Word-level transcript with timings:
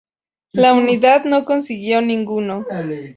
La 0.53 0.73
Unidad 0.73 1.25
no 1.25 1.45
consiguió 1.45 2.01
ninguno. 2.01 2.65